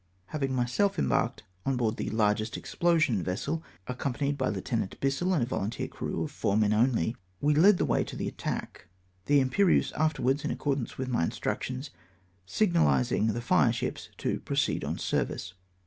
Having 0.29 0.55
myself 0.55 0.97
embarked 0.97 1.43
on 1.63 1.77
board 1.77 1.97
the 1.97 2.09
largest 2.09 2.57
ex 2.57 2.73
plosion 2.73 3.21
vessel, 3.21 3.61
accompanied 3.85 4.35
by 4.35 4.49
Lieut. 4.49 4.99
Bissel 4.99 5.31
and 5.31 5.43
a 5.43 5.45
volunteer 5.45 5.87
crew 5.87 6.23
of 6.23 6.31
four 6.31 6.57
men 6.57 6.73
only, 6.73 7.15
we 7.39 7.53
led 7.53 7.77
the 7.77 7.85
way 7.85 8.03
to 8.05 8.15
the 8.15 8.27
attack; 8.27 8.87
the 9.27 9.39
Imperieuse 9.39 9.91
afterwards, 9.91 10.43
in 10.43 10.49
accordance 10.49 10.97
with 10.97 11.07
my 11.09 11.23
instructions, 11.23 11.91
signahsing 12.47 13.31
the 13.33 13.41
fireships 13.41 14.09
to" 14.17 14.39
pro 14.39 14.55
ceed 14.55 14.83
on 14.83 14.97
service." 14.97 15.53